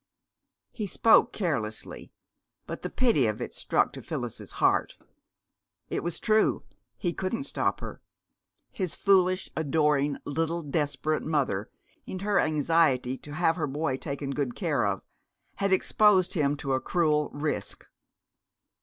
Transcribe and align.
He 0.71 0.87
spoke 0.87 1.31
carelessly, 1.31 2.11
but 2.65 2.81
the 2.81 2.89
pity 2.89 3.27
of 3.27 3.39
it 3.39 3.53
struck 3.53 3.93
to 3.93 4.01
Phyllis's 4.01 4.53
heart. 4.53 4.97
It 5.91 6.01
was 6.01 6.19
true, 6.19 6.63
he 6.97 7.13
couldn't 7.13 7.43
stop 7.43 7.81
her. 7.81 8.01
His 8.71 8.95
foolish, 8.95 9.51
adoring 9.55 10.17
little 10.25 10.63
desperate 10.63 11.21
mother, 11.21 11.69
in 12.07 12.17
her 12.17 12.39
anxiety 12.39 13.15
to 13.19 13.33
have 13.35 13.57
her 13.57 13.67
boy 13.67 13.95
taken 13.95 14.31
good 14.31 14.55
care 14.55 14.87
of, 14.87 15.03
had 15.57 15.71
exposed 15.71 16.33
him 16.33 16.57
to 16.57 16.73
a 16.73 16.81
cruel 16.81 17.29
risk. 17.29 17.87